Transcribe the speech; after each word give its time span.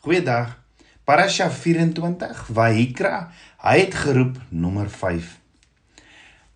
Goeiedag. 0.00 0.54
Parasha 1.04 1.50
24, 1.52 2.46
Vayikra, 2.56 3.16
hy 3.60 3.74
het 3.82 3.98
geroep 4.00 4.38
nommer 4.48 4.86
5. 4.88 5.34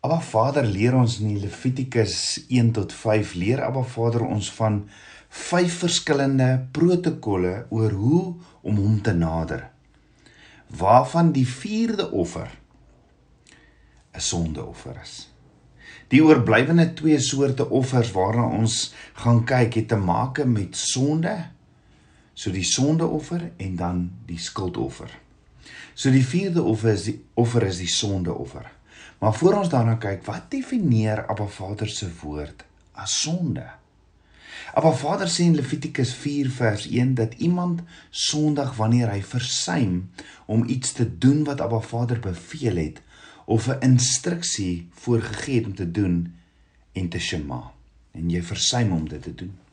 Abba 0.00 0.16
Vader 0.24 0.64
leer 0.64 0.94
ons 0.96 1.18
in 1.20 1.34
Levitikus 1.42 2.14
1 2.46 2.70
tot 2.78 2.94
5 2.96 3.34
leer 3.36 3.60
Abba 3.66 3.82
Vader 3.84 4.24
ons 4.24 4.48
van 4.56 4.78
vyf 5.28 5.76
verskillende 5.82 6.48
protokolle 6.72 7.66
oor 7.68 7.92
hoe 7.92 8.22
om 8.64 8.80
hom 8.80 8.96
te 9.04 9.12
nader. 9.12 9.66
Waarvan 10.80 11.34
die 11.36 11.44
4de 11.44 12.08
offer 12.16 12.48
'n 12.48 14.24
sondeoffer 14.24 14.96
is. 15.02 15.28
Die 16.08 16.24
oorblywende 16.24 16.94
twee 16.94 17.20
soorte 17.20 17.68
offers 17.68 18.12
waarna 18.16 18.48
ons 18.56 18.94
gaan 19.12 19.44
kyk 19.44 19.74
het 19.74 19.88
te 19.88 20.00
maak 20.00 20.44
met 20.44 20.76
sonde 20.76 21.52
So 22.34 22.50
die 22.50 22.66
sondeoffer 22.66 23.52
en 23.56 23.76
dan 23.76 24.00
die 24.26 24.38
skuldoffer. 24.38 25.10
So 25.94 26.10
die 26.10 26.24
vierde 26.26 26.62
offer 26.62 26.92
is 26.92 27.06
die 27.08 27.20
offer 27.38 27.66
is 27.68 27.78
die 27.78 27.90
sondeoffer. 27.90 28.66
Maar 29.22 29.34
voor 29.34 29.60
ons 29.62 29.70
daarna 29.72 29.94
kyk, 30.02 30.24
wat 30.26 30.50
definieer 30.52 31.24
Abba 31.30 31.46
Vader 31.46 31.88
se 31.88 32.10
woord 32.20 32.64
as 32.98 33.14
sonde? 33.22 33.64
Abba 34.74 34.90
Vader 34.92 35.30
sê 35.30 35.46
in 35.46 35.54
Levitikus 35.54 36.14
4 36.18 36.50
vers 36.50 36.86
1 36.90 37.14
dat 37.14 37.34
iemand 37.38 37.84
sondig 38.10 38.74
wanneer 38.76 39.12
hy 39.12 39.22
versuim 39.22 40.00
om 40.50 40.66
iets 40.66 40.92
te 40.98 41.06
doen 41.06 41.44
wat 41.46 41.62
Abba 41.62 41.80
Vader 41.80 42.20
beveel 42.20 42.80
het 42.82 43.02
of 43.46 43.68
'n 43.68 43.80
instruksie 43.80 44.88
voorgegee 44.90 45.56
het 45.56 45.66
om 45.66 45.74
te 45.74 45.90
doen 45.90 46.34
en 46.92 47.08
te 47.08 47.18
shema 47.18 47.72
en 48.12 48.30
jy 48.30 48.42
versuim 48.42 48.92
om 48.92 49.08
dit 49.08 49.22
te 49.22 49.34
doen. 49.34 49.63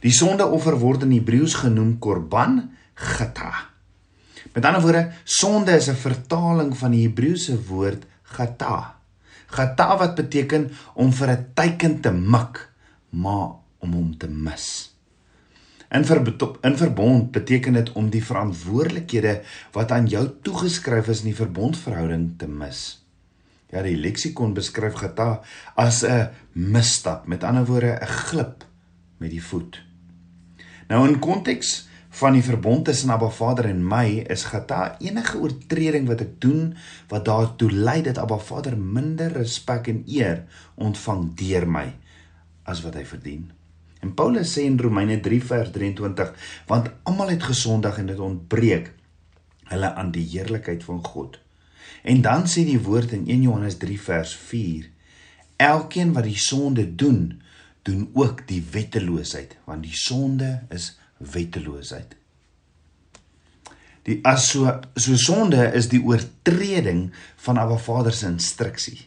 Die 0.00 0.12
sondeoffer 0.12 0.78
word 0.78 1.02
in 1.02 1.12
Hebreëus 1.12 1.54
genoem 1.54 1.98
korban 1.98 2.70
gata. 2.94 3.52
Met 4.52 4.64
ander 4.64 4.82
woorde, 4.82 5.10
sonde 5.24 5.72
is 5.72 5.88
'n 5.88 5.94
vertaling 5.94 6.76
van 6.76 6.90
die 6.90 7.06
Hebreëse 7.06 7.56
woord 7.66 8.06
gata. 8.22 8.98
Gata 9.46 9.96
wat 9.96 10.14
beteken 10.14 10.70
om 10.94 11.12
vir 11.12 11.28
'n 11.30 11.46
teiken 11.54 12.00
te 12.00 12.10
mik, 12.10 12.72
maar 13.10 13.50
om 13.78 13.92
hom 13.92 14.16
te 14.18 14.28
mis. 14.28 14.94
In 15.88 16.04
verbond, 16.04 16.56
in 16.60 16.76
verbond 16.76 17.30
beteken 17.30 17.72
dit 17.72 17.92
om 17.92 18.10
die 18.10 18.24
verantwoordelikhede 18.24 19.42
wat 19.72 19.90
aan 19.90 20.06
jou 20.06 20.28
toegeskryf 20.42 21.08
is 21.08 21.18
in 21.18 21.30
die 21.30 21.38
verbondverhouding 21.38 22.34
te 22.38 22.48
mis. 22.48 23.04
Ja, 23.72 23.82
die 23.82 23.96
leksikon 23.96 24.54
beskryf 24.54 24.94
gata 24.94 25.40
as 25.74 26.04
'n 26.04 26.28
misstap, 26.52 27.26
met 27.26 27.44
ander 27.44 27.64
woorde 27.64 27.98
'n 28.00 28.06
glip 28.06 28.64
met 29.18 29.30
die 29.34 29.42
voet. 29.44 29.82
Nou 30.88 31.04
in 31.08 31.18
konteks 31.18 31.88
van 32.18 32.32
die 32.32 32.42
verbond 32.42 32.84
tussen 32.88 33.10
Abba 33.12 33.28
Vader 33.28 33.68
en 33.68 33.82
my 33.84 34.24
is 34.32 34.46
gata 34.48 34.96
enige 35.04 35.38
oortreding 35.38 36.08
wat 36.08 36.24
ek 36.24 36.38
doen 36.42 36.72
wat 37.10 37.26
daartoe 37.28 37.70
lei 37.70 38.00
dat 38.06 38.18
Abba 38.18 38.38
Vader 38.40 38.78
minder 38.78 39.32
respek 39.36 39.90
en 39.92 40.02
eer 40.08 40.44
ontvang 40.74 41.28
deur 41.38 41.68
my 41.68 41.86
as 42.68 42.82
wat 42.84 42.96
hy 42.96 43.04
verdien. 43.08 43.48
En 44.00 44.14
Paulus 44.14 44.54
sê 44.54 44.64
in 44.68 44.78
Romeine 44.80 45.18
3 45.20 45.42
vers 45.50 45.74
23 45.74 46.32
want 46.70 46.88
almal 47.02 47.34
het 47.34 47.44
gesondig 47.50 47.98
en 48.00 48.08
dit 48.10 48.22
ontbreek 48.22 48.92
hulle 49.68 49.92
aan 50.00 50.12
die 50.14 50.24
heerlikheid 50.24 50.84
van 50.84 51.02
God. 51.04 51.36
En 52.02 52.22
dan 52.24 52.46
sê 52.48 52.64
die 52.64 52.80
woord 52.80 53.12
in 53.12 53.26
1 53.28 53.44
Johannes 53.44 53.76
3 53.82 53.98
vers 54.00 54.32
4 54.48 54.88
elkeen 55.58 56.14
wat 56.16 56.24
die 56.24 56.38
sonde 56.38 56.86
doen 56.94 57.42
doen 57.88 58.06
ook 58.12 58.44
die 58.48 58.62
wetteloosheid 58.70 59.56
want 59.68 59.82
die 59.86 59.96
sonde 59.96 60.52
is 60.74 60.92
wetteloosheid. 61.18 62.14
Die 64.08 64.20
as 64.28 64.48
so 64.52 64.78
so 64.96 65.16
sonde 65.20 65.68
is 65.76 65.90
die 65.92 66.00
oortreding 66.04 67.08
van 67.44 67.60
Abba 67.60 67.76
Vader 67.76 68.12
se 68.12 68.28
instruksie. 68.30 69.00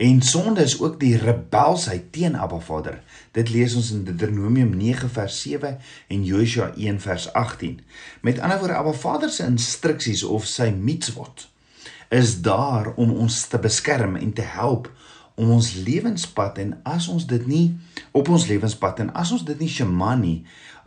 En 0.00 0.22
sonde 0.24 0.62
is 0.64 0.78
ook 0.80 1.00
die 1.00 1.16
rebelsheid 1.20 2.12
teen 2.12 2.36
Abba 2.36 2.60
Vader. 2.64 3.02
Dit 3.36 3.50
lees 3.52 3.74
ons 3.76 3.90
in 3.92 4.04
Deuteronomium 4.04 4.72
9 4.76 5.10
vers 5.12 5.40
7 5.42 5.76
en 6.08 6.24
Josua 6.24 6.70
1 6.76 7.00
vers 7.00 7.32
18. 7.32 7.80
Met 8.24 8.40
ander 8.40 8.58
woorde 8.58 8.78
Abba 8.80 8.92
Vader 8.92 9.30
se 9.30 9.44
instruksies 9.44 10.24
of 10.24 10.48
sy 10.48 10.70
mitzvot 10.72 11.48
is 12.10 12.40
daar 12.42 12.88
om 12.96 13.12
ons 13.22 13.44
te 13.46 13.58
beskerm 13.62 14.16
en 14.16 14.32
te 14.32 14.42
help 14.42 14.88
om 15.40 15.54
ons 15.56 15.72
lewenspad 15.86 16.58
en 16.60 16.74
as 16.84 17.08
ons 17.08 17.24
dit 17.26 17.46
nie 17.48 17.66
op 18.16 18.28
ons 18.28 18.44
lewenspad 18.50 19.00
en 19.04 19.12
as 19.16 19.32
ons 19.32 19.44
dit 19.48 19.62
nie 19.62 19.70
shamani 19.72 20.34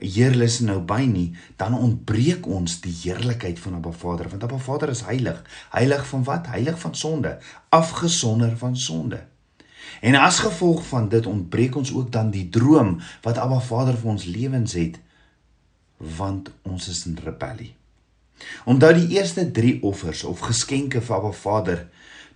heerlis 0.04 0.60
nou 0.66 0.80
by 0.86 1.02
nie 1.10 1.30
dan 1.58 1.76
ontbreek 1.78 2.46
ons 2.46 2.80
die 2.84 2.94
heerlikheid 3.04 3.62
van 3.64 3.80
Abba 3.80 3.94
Vader 3.98 4.30
want 4.30 4.46
Abba 4.46 4.60
Vader 4.62 4.94
is 4.94 5.04
heilig. 5.08 5.40
Heilig 5.74 6.06
van 6.08 6.26
wat? 6.28 6.50
Heilig 6.54 6.80
van 6.80 6.96
sonde. 6.96 7.38
Afgesonder 7.70 8.58
van 8.58 8.78
sonde. 8.78 9.24
En 10.02 10.16
as 10.20 10.40
gevolg 10.44 10.84
van 10.88 11.10
dit 11.10 11.26
ontbreek 11.26 11.76
ons 11.76 11.94
ook 11.94 12.12
dan 12.12 12.30
die 12.34 12.50
droom 12.50 13.00
wat 13.24 13.38
Abba 13.38 13.62
Vader 13.64 13.98
vir 13.98 14.14
ons 14.16 14.28
lewens 14.28 14.78
het 14.78 15.00
want 15.98 16.52
ons 16.68 16.90
is 16.92 17.06
in 17.08 17.18
rebellie. 17.24 17.72
Onthou 18.68 18.92
die 18.98 19.16
eerste 19.16 19.46
3 19.52 19.78
offers 19.88 20.24
of 20.28 20.44
geskenke 20.44 21.02
vir 21.02 21.16
Abba 21.16 21.32
Vader 21.32 21.86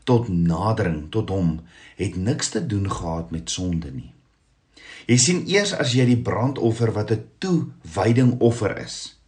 tot 0.07 0.29
nadering 0.31 1.07
tot 1.11 1.31
hom 1.33 1.57
het 1.99 2.15
niks 2.15 2.53
te 2.55 2.63
doen 2.65 2.87
gehad 2.91 3.33
met 3.35 3.51
sonde 3.51 3.91
nie. 3.91 4.13
Jy 5.07 5.17
sien 5.19 5.43
eers 5.47 5.73
as 5.75 5.93
jy 5.95 6.05
die 6.07 6.21
brandoffer 6.23 6.91
wat 6.95 7.11
'n 7.11 7.23
toewyding 7.43 8.39
offer 8.39 8.77
is, 8.77 9.19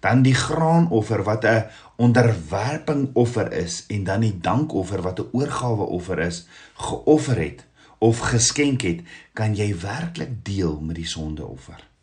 dan 0.00 0.22
die 0.22 0.34
graanoffer 0.34 1.22
wat 1.22 1.44
'n 1.44 1.66
onderwerping 1.96 3.10
offer 3.14 3.52
is 3.52 3.84
en 3.88 4.04
dan 4.04 4.20
die 4.20 4.38
dankoffer 4.40 5.02
wat 5.02 5.18
'n 5.20 5.30
oorgawe 5.32 5.86
offer 5.98 6.18
is, 6.18 6.46
geoffer 6.74 7.38
het 7.38 7.66
of 7.98 8.18
geskenk 8.18 8.82
het, 8.82 9.00
kan 9.32 9.54
jy 9.54 9.74
werklik 9.80 10.44
deel 10.44 10.80
met 10.80 10.96
die 10.96 11.08
sondeoffer. 11.08 11.93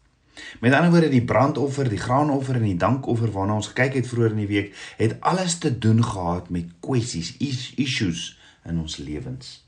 Met 0.60 0.74
ander 0.74 0.92
woorde 0.92 1.10
die 1.12 1.26
brandoffer, 1.26 1.90
die 1.90 2.00
graanoffer 2.00 2.56
en 2.60 2.68
die 2.68 2.78
dankoffer 2.80 3.32
waarna 3.34 3.58
ons 3.60 3.72
gekyk 3.74 3.98
het 4.00 4.08
vroeër 4.08 4.36
in 4.36 4.44
die 4.44 4.52
week, 4.52 4.72
het 4.98 5.18
alles 5.20 5.58
te 5.60 5.72
doen 5.78 6.04
gehad 6.04 6.50
met 6.50 6.72
kwessies, 6.80 7.36
issues 7.40 8.32
in 8.68 8.80
ons 8.80 8.98
lewens. 8.98 9.60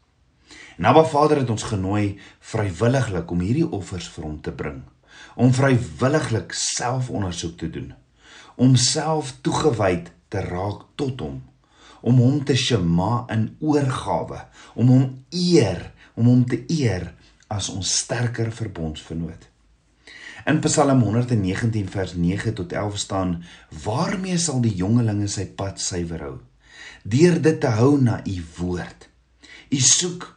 En 0.78 0.86
Abba 0.86 1.04
Vader 1.04 1.38
het 1.44 1.50
ons 1.50 1.66
genooi 1.70 2.18
vrywilliglik 2.40 3.32
om 3.32 3.42
hierdie 3.44 3.70
offers 3.70 4.10
vir 4.16 4.28
hom 4.28 4.40
te 4.42 4.54
bring, 4.56 4.82
om 5.36 5.54
vrywilliglik 5.54 6.54
selfondersoek 6.58 7.58
te 7.62 7.70
doen, 7.74 7.94
om 8.56 8.76
self 8.78 9.36
toegewyd 9.46 10.12
te 10.34 10.42
raak 10.46 10.88
tot 11.00 11.22
hom, 11.22 11.42
om 12.02 12.20
hom 12.20 12.42
te 12.46 12.58
shema 12.58 13.26
in 13.34 13.48
oorgawe, 13.62 14.44
om 14.76 14.92
hom 14.92 15.08
eer, 15.30 15.92
om 16.16 16.30
hom 16.30 16.44
te 16.50 16.64
eer 16.74 17.12
as 17.54 17.70
ons 17.74 17.98
sterker 18.02 18.52
verbondsvernoot. 18.54 19.53
In 20.46 20.60
Psalm 20.60 21.02
119 21.02 21.90
vers 21.90 22.14
9 22.14 22.54
tot 22.54 22.72
11 22.72 22.98
staan: 22.98 23.44
"Waarmee 23.84 24.38
sal 24.38 24.62
die 24.62 24.76
jongelinge 24.76 25.28
sy 25.28 25.46
pad 25.46 25.80
suiwer 25.80 26.20
hou? 26.20 26.38
Deur 27.04 27.42
dit 27.42 27.60
te 27.60 27.68
hou 27.68 28.02
na 28.02 28.22
u 28.26 28.44
woord. 28.58 29.10
U 29.70 29.80
soek 29.80 30.32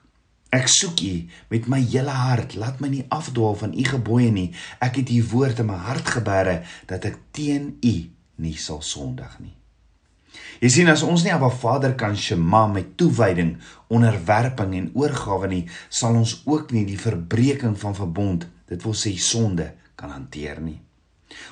Ek 0.56 0.68
soek 0.70 1.00
U 1.02 1.14
met 1.50 1.66
my 1.66 1.80
hele 1.82 2.14
hart. 2.14 2.54
Laat 2.54 2.80
my 2.80 2.88
nie 2.88 3.04
afdwaal 3.08 3.56
van 3.58 3.74
U 3.74 3.84
gebooie 3.84 4.30
nie. 4.30 4.54
Ek 4.78 4.96
het 5.02 5.10
U 5.10 5.20
woord 5.32 5.58
in 5.58 5.66
my 5.66 5.78
hart 5.88 6.08
gebeere 6.16 6.62
dat 6.86 7.04
ek 7.04 7.18
teen 7.36 7.76
U 7.82 7.94
nie 8.36 8.56
sal 8.56 8.82
sondig 8.82 9.38
nie. 9.42 9.54
Jy 10.60 10.68
sien 10.72 10.88
as 10.92 11.02
ons 11.02 11.24
nie 11.24 11.32
Abba 11.32 11.48
Vader 11.50 11.94
kan 11.98 12.16
shema 12.16 12.66
met 12.68 12.94
toewyding, 13.00 13.56
onderwerping 13.92 14.74
en 14.76 14.90
oorgawe 14.94 15.48
nie, 15.48 15.64
sal 15.88 16.16
ons 16.16 16.38
ook 16.44 16.72
nie 16.76 16.84
die 16.88 17.00
verbreeking 17.00 17.76
van 17.80 17.96
verbond, 17.96 18.46
dit 18.68 18.84
wil 18.84 18.96
sê 18.96 19.14
sonde, 19.20 19.70
kan 19.96 20.12
hanteer 20.14 20.60
nie. 20.62 20.80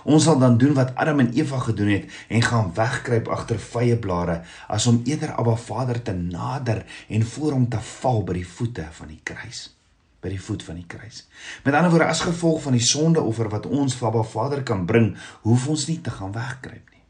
Ons 0.07 0.29
sal 0.29 0.39
dan 0.39 0.59
doen 0.59 0.77
wat 0.77 0.95
Adam 0.95 1.25
en 1.25 1.33
Eva 1.35 1.59
gedoen 1.59 1.91
het 1.97 2.11
en 2.29 2.43
gaan 2.43 2.71
wegkruip 2.77 3.29
agter 3.29 3.59
vye 3.59 3.97
blare 3.99 4.43
as 4.71 4.87
om 4.87 5.01
eerder 5.05 5.35
Abba 5.35 5.57
Vader 5.59 6.03
te 6.03 6.15
nader 6.15 6.85
en 7.09 7.27
voor 7.27 7.57
hom 7.59 7.69
te 7.69 7.81
val 7.83 8.23
by 8.23 8.39
die 8.39 8.49
voete 8.49 8.87
van 9.01 9.11
die 9.11 9.23
kruis 9.23 9.71
by 10.25 10.33
die 10.33 10.41
voet 10.41 10.63
van 10.65 10.79
die 10.81 10.87
kruis. 10.89 11.27
Met 11.67 11.77
ander 11.77 11.93
woorde 11.93 12.09
as 12.09 12.25
gevolg 12.25 12.63
van 12.65 12.73
die 12.79 12.85
sondeoffer 12.85 13.51
wat 13.53 13.69
ons 13.69 13.97
vir 13.99 14.09
Abba 14.09 14.25
Vader 14.25 14.63
kan 14.65 14.87
bring, 14.89 15.11
hoef 15.45 15.69
ons 15.69 15.85
nie 15.91 15.99
te 16.01 16.15
gaan 16.15 16.33
wegkruip 16.33 16.95
nie. 16.95 17.03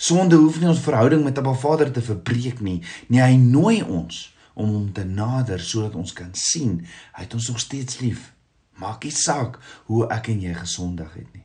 Sonde 0.00 0.38
hoef 0.40 0.56
nie 0.60 0.70
ons 0.70 0.80
verhouding 0.84 1.24
met 1.26 1.38
Abba 1.38 1.52
Vader 1.52 1.92
te 1.92 2.00
verbreek 2.04 2.62
nie. 2.64 2.78
Nee, 3.12 3.20
hy 3.20 3.36
nooi 3.36 3.82
ons 3.84 4.30
om 4.56 4.72
hom 4.72 4.88
te 4.96 5.04
nader 5.04 5.60
sodat 5.60 5.98
ons 6.00 6.16
kan 6.16 6.32
sien 6.36 6.80
hy 7.12 7.26
het 7.26 7.36
ons 7.36 7.52
nog 7.52 7.60
steeds 7.60 8.00
lief. 8.00 8.30
Maak 8.80 9.04
nie 9.04 9.14
saak 9.14 9.58
hoe 9.90 10.06
ek 10.08 10.30
en 10.32 10.40
jy 10.40 10.54
gesondig 10.56 11.12
het 11.14 11.32
nie. 11.34 11.44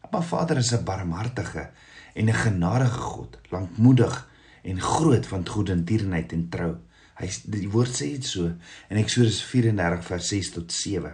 Abba 0.00 0.22
Vader 0.24 0.58
is 0.58 0.72
'n 0.72 0.84
barmhartige 0.84 1.70
en 2.14 2.28
'n 2.28 2.42
genadige 2.44 3.00
God, 3.00 3.38
lankmoedig 3.50 4.28
en 4.62 4.80
groot 4.80 5.26
van 5.26 5.48
goedertierenheid 5.48 6.32
en 6.32 6.48
trou. 6.48 6.76
Hy 7.20 7.28
die 7.44 7.70
woord 7.70 7.92
sê 7.92 8.16
dit 8.16 8.24
so 8.24 8.52
in 8.88 8.96
Eksodus 8.96 9.42
34 9.44 10.04
vers 10.04 10.28
6 10.28 10.50
tot 10.50 10.72
7. 10.72 11.12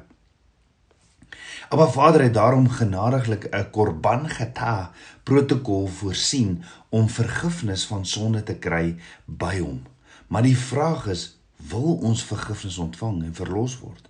Abba 1.69 1.87
Vader 1.89 2.23
het 2.23 2.35
daarom 2.35 2.69
genadiglik 2.69 3.49
'n 3.51 3.71
korban 3.71 4.29
geta 4.31 4.93
protokol 5.23 5.87
voorsien 5.87 6.63
om 6.89 7.09
vergifnis 7.09 7.87
van 7.87 8.07
sonde 8.07 8.43
te 8.43 8.55
kry 8.55 8.97
by 9.25 9.59
hom. 9.59 9.83
Maar 10.27 10.43
die 10.43 10.59
vraag 10.59 11.07
is, 11.07 11.39
wil 11.57 11.97
ons 11.97 12.25
vergifnis 12.25 12.79
ontvang 12.79 13.23
en 13.23 13.35
verlos 13.35 13.79
word? 13.79 14.09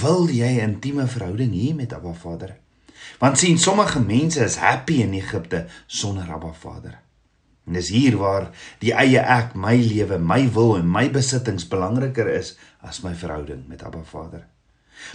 Wil 0.00 0.28
jy 0.28 0.60
'n 0.60 0.74
intieme 0.74 1.06
verhouding 1.06 1.52
hê 1.52 1.74
met 1.74 1.92
Abba 1.92 2.12
Vader? 2.12 2.56
Want 3.18 3.38
sien, 3.38 3.58
sommige 3.58 4.00
mense 4.00 4.44
is 4.44 4.56
happy 4.56 5.00
in 5.02 5.12
Egipte 5.12 5.66
sonder 5.86 6.32
Abba 6.32 6.52
Vader. 6.52 6.98
En 7.66 7.72
dis 7.72 7.88
hier 7.88 8.16
waar 8.16 8.50
die 8.78 8.92
eie 8.92 9.20
ek, 9.20 9.54
my 9.54 9.76
lewe, 9.76 10.18
my 10.18 10.42
wil 10.52 10.76
en 10.76 10.90
my 10.90 11.10
besittings 11.10 11.68
belangriker 11.68 12.28
is 12.28 12.56
as 12.80 13.00
my 13.00 13.14
verhouding 13.14 13.64
met 13.68 13.82
Abba 13.82 14.02
Vader. 14.04 14.44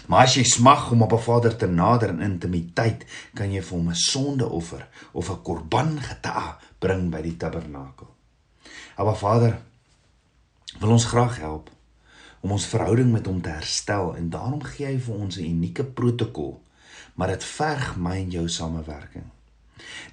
Maar 0.08 0.28
as 0.28 0.36
jy 0.36 0.44
smag 0.44 0.92
om 0.92 1.02
op 1.02 1.14
'n 1.14 1.24
Vader 1.24 1.56
te 1.56 1.68
nader 1.68 2.10
in 2.10 2.22
intimiteit, 2.22 3.06
kan 3.34 3.52
jy 3.52 3.62
vir 3.62 3.78
hom 3.78 3.90
'n 3.90 3.96
sondeoffer 3.96 4.88
of 5.12 5.30
'n 5.30 5.42
korban 5.44 6.00
geta 6.00 6.58
bring 6.80 7.10
by 7.10 7.22
die 7.22 7.38
tabernakel. 7.38 8.08
Abba 8.96 9.14
Vader 9.14 9.62
wil 10.80 10.90
ons 10.90 11.06
graag 11.06 11.38
help 11.40 11.70
om 12.40 12.52
ons 12.56 12.68
verhouding 12.72 13.12
met 13.12 13.26
hom 13.28 13.42
te 13.42 13.52
herstel 13.52 14.14
en 14.16 14.30
daarom 14.30 14.64
gee 14.64 14.88
hy 14.88 14.98
vir 14.98 15.16
ons 15.16 15.38
'n 15.38 15.46
unieke 15.46 15.84
protokol, 15.84 16.62
maar 17.16 17.28
dit 17.28 17.44
verg 17.44 17.98
my 17.98 18.18
en 18.18 18.32
jou 18.32 18.48
samewerking. 18.48 19.26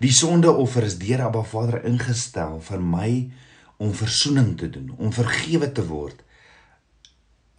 Die 0.00 0.12
sondeoffer 0.12 0.82
is 0.82 0.98
deur 0.98 1.22
Abba 1.22 1.42
Vader 1.42 1.84
ingestel 1.84 2.60
vir 2.60 2.80
my 2.80 3.30
om 3.76 3.92
verzoening 3.92 4.56
te 4.58 4.70
doen, 4.70 4.94
om 4.98 5.12
vergewe 5.12 5.72
te 5.72 5.86
word 5.86 6.22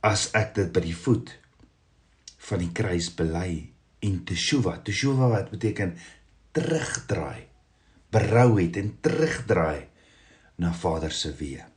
as 0.02 0.30
ek 0.34 0.56
dit 0.56 0.74
by 0.74 0.82
die 0.82 0.96
voet 0.96 1.34
van 2.50 2.60
die 2.60 2.72
kruis 2.72 3.10
bely 3.16 3.70
en 4.06 4.20
teshuva 4.24 4.78
teshuva 4.84 5.30
wat 5.34 5.52
beteken 5.52 5.96
terugdraai 6.56 7.48
berou 8.14 8.60
het 8.60 8.78
en 8.78 8.94
terugdraai 9.02 9.88
na 10.58 10.72
Vader 10.74 11.12
se 11.12 11.34
weë 11.38 11.77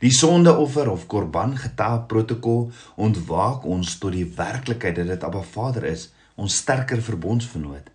die 0.00 0.12
sondeoffer 0.14 0.90
of 0.90 1.06
korban 1.06 1.56
getaap 1.58 2.08
protokol 2.08 2.70
ontwaak 2.96 3.64
ons 3.64 3.98
tot 3.98 4.12
die 4.12 4.26
werklikheid 4.36 4.96
dat 4.96 5.06
dit 5.06 5.24
Abba 5.24 5.42
Vader 5.42 5.84
is 5.84 6.08
ons 6.38 6.56
sterker 6.62 7.02
verbondsvernoot 7.02 7.90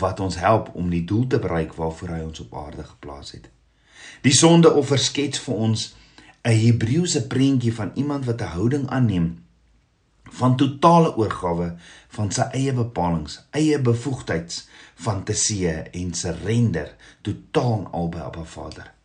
wat 0.00 0.20
ons 0.20 0.36
help 0.36 0.74
om 0.74 0.90
die 0.92 1.04
doel 1.04 1.26
te 1.26 1.38
bereik 1.40 1.72
waarvoor 1.78 2.08
hy 2.08 2.20
ons 2.26 2.42
op 2.44 2.56
aarde 2.60 2.84
geplaas 2.84 3.32
het. 3.32 3.48
Die 4.22 4.34
sondeoffer 4.34 5.00
skets 5.00 5.40
vir 5.46 5.54
ons 5.54 5.94
'n 6.44 6.56
Hebreëse 6.64 7.26
prentjie 7.26 7.74
van 7.74 7.90
iemand 7.94 8.24
wat 8.24 8.40
'n 8.42 8.54
houding 8.56 8.88
aanneem 8.88 9.38
van 10.30 10.56
totale 10.56 11.16
oorgawe 11.16 11.76
van 12.08 12.30
sy 12.30 12.44
eie 12.52 12.72
bepalinge, 12.72 13.40
eie 13.50 13.78
bevoegdheids, 13.78 14.68
fantasieë 14.94 15.90
en 15.92 16.14
surrender 16.14 16.94
totaal 17.22 17.88
albei 17.92 18.26
op 18.26 18.36
'n 18.36 18.44
Vader 18.44 18.97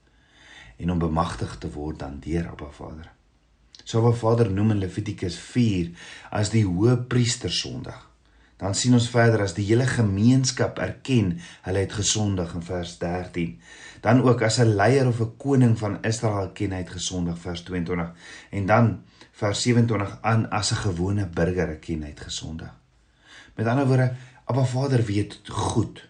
en 0.84 0.92
om 0.92 1.00
bemagtig 1.00 1.58
te 1.58 1.72
word 1.72 2.02
dan 2.04 2.20
deur 2.24 2.50
Abba 2.52 2.70
Vader. 2.76 3.12
So 3.84 4.00
Abba 4.02 4.12
Vader 4.20 4.52
noem 4.52 4.76
in 4.76 4.82
Levitikus 4.84 5.38
4 5.40 5.94
as 6.36 6.52
die 6.52 6.66
hoë 6.68 6.98
priester 7.08 7.52
Sondag. 7.52 8.10
Dan 8.60 8.76
sien 8.78 8.94
ons 8.96 9.10
verder 9.12 9.42
as 9.44 9.56
die 9.58 9.66
hele 9.68 9.88
gemeenskap 9.90 10.78
erken 10.84 11.34
hulle 11.66 11.84
het 11.84 11.96
gesondig 11.98 12.54
in 12.56 12.64
vers 12.64 12.94
13. 13.02 13.58
Dan 14.04 14.22
ook 14.24 14.44
as 14.44 14.60
'n 14.60 14.76
leier 14.76 15.08
of 15.08 15.20
'n 15.20 15.38
koning 15.38 15.78
van 15.80 15.98
Israel 16.04 16.48
erken 16.48 16.72
hy 16.72 16.78
het 16.78 16.96
gesondig 16.96 17.38
vers 17.38 17.64
22 17.64 18.12
en 18.52 18.66
dan 18.66 19.04
vers 19.32 19.62
27 19.62 20.18
aan 20.22 20.50
as 20.50 20.72
'n 20.72 20.76
gewone 20.76 21.28
burger 21.28 21.70
erken 21.70 22.04
hy 22.04 22.10
het 22.10 22.20
gesondig. 22.20 22.72
Met 23.56 23.68
ander 23.68 23.88
woorde, 23.88 24.16
Abba 24.46 24.64
Vader 24.66 25.04
weet 25.06 25.42
goed. 25.50 26.10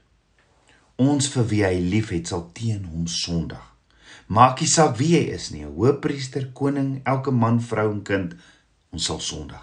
Ons 0.95 1.27
vir 1.29 1.45
wie 1.45 1.63
hy 1.63 1.79
liefhet 1.79 2.27
sal 2.27 2.49
teen 2.53 2.85
hom 2.85 3.07
sondig. 3.07 3.72
Maak 4.27 4.61
nie 4.61 4.69
saak 4.69 4.95
wie 4.97 5.13
jy 5.17 5.23
is 5.35 5.49
nie, 5.51 5.65
hoëpriester, 5.65 6.49
koning, 6.55 7.01
elke 7.05 7.31
man, 7.31 7.59
vrou 7.61 7.89
en 7.91 8.01
kind, 8.03 8.33
ons 8.93 9.05
sal 9.05 9.19
sondig. 9.19 9.61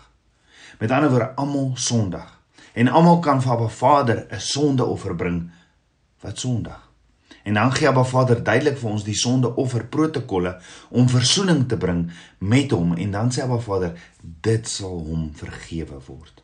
Met 0.81 0.91
ander 0.91 1.11
woorde, 1.11 1.33
almal 1.37 1.73
sondig. 1.77 2.29
En 2.75 2.89
almal 2.89 3.19
kan 3.25 3.43
vir 3.43 3.53
Abba 3.53 3.69
Vader 3.69 4.27
'n 4.31 4.41
sondeoffer 4.41 5.15
bring 5.17 5.51
wat 6.21 6.39
sondig. 6.39 6.91
En 7.43 7.55
dan 7.55 7.73
gee 7.73 7.89
Abba 7.89 8.05
Vader 8.05 8.43
duidelik 8.45 8.79
vir 8.79 8.91
ons 8.91 9.05
die 9.05 9.15
sondeoffer 9.15 9.87
protokolle 9.87 10.61
om 10.91 11.09
verzoening 11.09 11.69
te 11.69 11.77
bring 11.77 12.11
met 12.39 12.71
hom 12.71 12.93
en 12.95 13.11
dan 13.11 13.31
sê 13.33 13.43
Abba 13.43 13.59
Vader 13.59 13.97
dit 14.21 14.69
sal 14.69 14.99
hom 15.09 15.31
vergewe 15.35 16.01
word. 16.07 16.40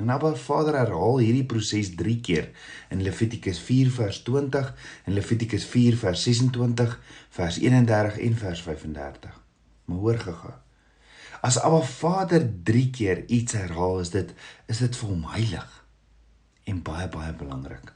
En 0.00 0.08
Abba 0.08 0.32
Vader 0.34 0.78
herhaal 0.78 1.18
hierdie 1.20 1.44
proses 1.44 1.90
3 1.92 2.14
keer 2.24 2.46
in 2.88 3.02
Levitikus 3.04 3.58
4 3.60 3.90
vers 3.92 4.22
20 4.24 4.70
en 5.04 5.12
Levitikus 5.12 5.66
4 5.68 5.98
vers 6.00 6.22
26, 6.24 6.94
vers 7.36 7.58
31 7.60 8.16
en 8.24 8.38
vers 8.42 8.62
35. 8.64 9.34
Maar 9.84 9.98
hoor 9.98 10.20
gaga. 10.24 10.54
As 11.44 11.58
Abba 11.60 11.82
Vader 11.84 12.46
3 12.64 12.90
keer 12.96 13.26
iets 13.28 13.52
herhaal, 13.52 14.00
is 14.00 14.12
dit 14.16 14.32
is 14.72 14.80
dit 14.80 14.96
vir 15.02 15.12
hom 15.12 15.28
heilig 15.34 15.76
en 16.64 16.80
baie 16.86 17.08
baie 17.12 17.36
belangrik. 17.36 17.92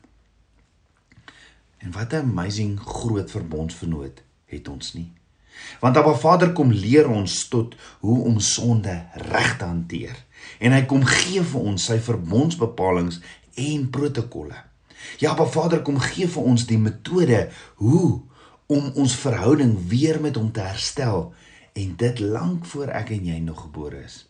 En 1.81 1.97
wat 1.97 2.13
'n 2.13 2.29
amazing 2.29 2.81
groot 2.81 3.31
verbondsvernoot 3.31 4.23
het 4.45 4.69
ons 4.69 4.93
nie. 4.93 5.13
Want 5.81 5.97
Abba 5.97 6.15
Vader 6.15 6.53
kom 6.53 6.73
leer 6.73 7.09
ons 7.09 7.49
tot 7.49 7.75
hoe 8.01 8.25
om 8.25 8.41
sonde 8.41 9.07
reg 9.15 9.57
te 9.57 9.65
hanteer 9.65 10.24
en 10.59 10.77
hy 10.77 10.83
kom 10.91 11.05
gee 11.09 11.43
vir 11.43 11.67
ons 11.73 11.89
sy 11.91 11.99
verbondsbepalings 12.03 13.21
en 13.61 13.89
protokolle. 13.95 14.59
Ja, 15.21 15.33
Abba 15.33 15.47
Vader 15.47 15.83
kom 15.85 15.99
gee 16.01 16.29
vir 16.31 16.47
ons 16.53 16.67
die 16.67 16.81
metode 16.81 17.47
hoe 17.83 18.23
om 18.73 18.93
ons 18.97 19.17
verhouding 19.21 19.77
weer 19.91 20.21
met 20.21 20.39
hom 20.41 20.51
te 20.53 20.65
herstel 20.65 21.33
en 21.75 21.97
dit 22.01 22.23
lank 22.23 22.65
voor 22.73 22.95
ek 22.97 23.13
en 23.17 23.29
jy 23.29 23.41
nog 23.45 23.67
gebore 23.67 24.01
is. 24.05 24.25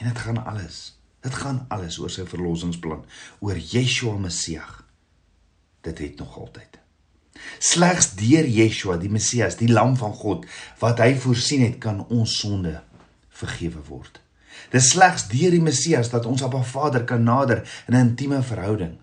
En 0.00 0.08
dit 0.08 0.18
gaan 0.18 0.40
alles. 0.44 0.98
Dit 1.22 1.34
gaan 1.38 1.64
alles 1.70 2.00
oor 2.02 2.10
sy 2.10 2.24
verlossingsplan, 2.26 3.04
oor 3.40 3.58
Yeshua 3.58 4.16
Messias. 4.18 4.80
Dit 5.86 5.98
het 6.02 6.18
nog 6.18 6.34
altyd. 6.38 6.78
Slegs 7.62 8.12
deur 8.18 8.46
Yeshua, 8.46 8.96
die 8.98 9.10
Messias, 9.10 9.56
die 9.58 9.70
lam 9.70 9.94
van 9.98 10.14
God, 10.14 10.46
wat 10.82 10.98
hy 11.02 11.12
voorsien 11.18 11.62
het, 11.62 11.78
kan 11.82 12.02
ons 12.08 12.34
sonde 12.42 12.74
vergewe 13.38 13.82
word. 13.86 14.18
Dis 14.70 14.88
slegs 14.88 15.28
deur 15.28 15.50
die 15.50 15.62
Messias 15.62 16.10
dat 16.10 16.26
ons 16.26 16.42
'n 16.42 16.64
Vader 16.64 17.04
kan 17.04 17.22
nader 17.22 17.62
in 17.88 17.94
'n 17.94 18.08
intieme 18.08 18.42
verhouding. 18.42 18.98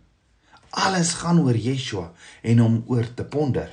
Alles 0.69 1.13
gaan 1.13 1.39
oor 1.39 1.55
Yeshua 1.55 2.11
en 2.41 2.61
om 2.61 2.83
oor 2.87 3.13
te 3.13 3.23
ponder. 3.23 3.69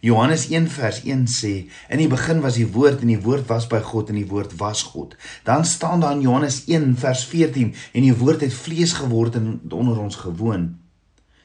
Johannes 0.00 0.48
1 0.48 0.68
vers 0.68 1.02
1 1.04 1.26
sê: 1.28 1.68
In 1.88 1.98
die 2.00 2.08
begin 2.08 2.40
was 2.40 2.56
die 2.56 2.68
woord 2.72 3.00
en 3.00 3.12
die 3.12 3.20
woord 3.20 3.46
was 3.46 3.66
by 3.68 3.82
God 3.84 4.08
en 4.08 4.16
die 4.16 4.26
woord 4.26 4.56
was 4.56 4.82
God. 4.82 5.16
Dan 5.44 5.64
staan 5.64 6.00
daar 6.00 6.16
in 6.16 6.20
Johannes 6.24 6.64
1 6.66 6.96
vers 6.96 7.24
14 7.24 7.74
en 7.92 8.02
die 8.02 8.16
woord 8.16 8.40
het 8.40 8.54
vlees 8.54 8.92
geword 8.92 9.34
en 9.34 9.60
onder 9.68 10.00
ons 10.00 10.16
gewoon. 10.16 10.78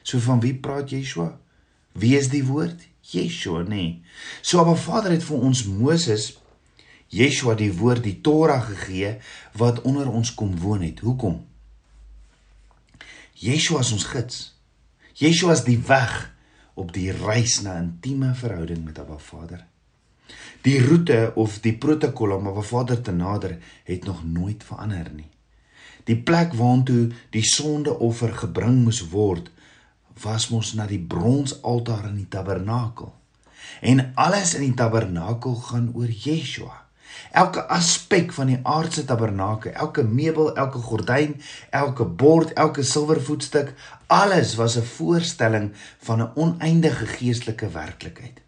So 0.02 0.18
van 0.18 0.40
wie 0.40 0.54
praat 0.54 0.90
Yeshua? 0.90 1.34
Wie 1.92 2.16
is 2.16 2.30
die 2.32 2.44
woord? 2.44 2.80
Yeshua, 3.00 3.62
nee. 3.62 4.02
So 4.40 4.60
Abba 4.60 4.74
Vader 4.74 5.12
het 5.12 5.24
vir 5.24 5.36
ons 5.36 5.64
Moses 5.68 6.32
Yeshua 7.12 7.54
die 7.54 7.70
woord 7.76 8.02
die 8.04 8.20
Torah 8.20 8.64
gegee 8.66 9.16
wat 9.58 9.82
onder 9.86 10.08
ons 10.10 10.34
kom 10.34 10.56
woon 10.58 10.82
het. 10.82 11.00
Hoekom? 11.06 11.44
Yeshua 13.36 13.80
is 13.84 13.92
ons 13.92 14.06
gids. 14.10 14.42
Yeshua 15.16 15.54
is 15.56 15.64
die 15.64 15.78
weg 15.86 16.14
op 16.74 16.92
die 16.92 17.10
reis 17.12 17.60
na 17.64 17.78
intieme 17.80 18.34
verhouding 18.36 18.84
met 18.84 18.98
Abba 18.98 19.18
Vader. 19.18 19.64
Die 20.66 20.80
roete 20.82 21.32
of 21.38 21.60
die 21.64 21.76
protokol 21.78 22.34
om 22.36 22.48
Abba 22.50 22.64
Vader 22.66 23.00
te 23.00 23.12
nader 23.12 23.58
het 23.84 24.04
nog 24.04 24.24
nooit 24.24 24.64
verander 24.64 25.10
nie. 25.14 25.30
Die 26.06 26.18
plek 26.22 26.54
waartoe 26.54 27.10
die 27.34 27.44
sondeoffer 27.44 28.34
gebring 28.44 28.82
moes 28.84 29.02
word, 29.10 29.50
was 30.22 30.48
mos 30.48 30.72
na 30.78 30.86
die 30.88 31.00
bronsaltaar 31.02 32.06
in 32.10 32.20
die 32.22 32.28
tabernakel. 32.30 33.12
En 33.82 34.12
alles 34.14 34.54
in 34.56 34.68
die 34.68 34.76
tabernakel 34.78 35.56
gaan 35.68 35.90
oor 35.94 36.08
Yeshua. 36.08 36.85
Elke 37.32 37.66
aspek 37.68 38.32
van 38.32 38.46
die 38.46 38.60
aardse 38.62 39.04
tabernakel, 39.04 39.72
elke 39.72 40.02
meubel, 40.04 40.54
elke 40.56 40.78
gordyn, 40.78 41.36
elke 41.70 42.04
bord, 42.04 42.52
elke 42.52 42.82
silwervoetstuk, 42.82 43.74
alles 44.06 44.54
was 44.54 44.76
'n 44.76 44.82
voorstelling 44.96 45.72
van 45.98 46.22
'n 46.22 46.30
oneindige 46.34 47.06
geestelike 47.06 47.68
werklikheid. 47.68 48.40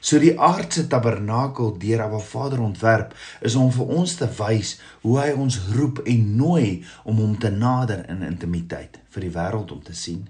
So 0.00 0.18
die 0.18 0.34
aardse 0.40 0.88
tabernakel 0.90 1.76
deur 1.78 2.02
Abba 2.02 2.18
Vader 2.18 2.60
ontwerp 2.60 3.14
is 3.40 3.54
om 3.54 3.70
vir 3.70 3.86
ons 3.86 4.14
te 4.18 4.26
wys 4.38 4.80
hoe 5.04 5.20
hy 5.20 5.30
ons 5.38 5.60
roep 5.76 6.00
en 6.10 6.36
nooi 6.36 6.84
om 7.04 7.16
hom 7.22 7.38
te 7.38 7.50
nader 7.50 8.02
in 8.10 8.24
intimiteit 8.26 8.98
vir 9.14 9.20
die 9.20 9.34
wêreld 9.36 9.70
om 9.70 9.82
te 9.82 9.94
sien. 9.94 10.26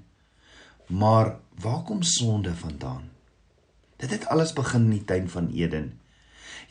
Maar 0.93 1.37
waar 1.65 1.83
kom 1.89 2.03
sonde 2.03 2.53
vandaan? 2.55 3.09
Dit 3.97 4.11
het 4.11 4.29
alles 4.29 4.53
begin 4.53 4.91
in 4.91 4.91
die 4.99 5.05
tuin 5.05 5.29
van 5.31 5.49
Eden. 5.57 6.02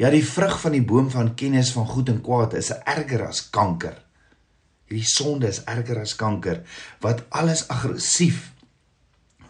Ja, 0.02 0.10
die 0.10 0.26
vrug 0.26 0.56
van 0.64 0.74
die 0.74 0.82
boom 0.82 1.12
van 1.14 1.36
kennis 1.38 1.70
van 1.76 1.86
goed 1.86 2.10
en 2.10 2.24
kwaad 2.26 2.56
is 2.58 2.72
erger 2.74 3.22
as 3.28 3.44
kanker. 3.54 4.00
Hierdie 4.90 5.06
sonde 5.06 5.46
is 5.52 5.62
erger 5.70 6.00
as 6.02 6.16
kanker 6.18 6.64
wat 7.04 7.22
alles 7.30 7.68
aggressief 7.70 8.48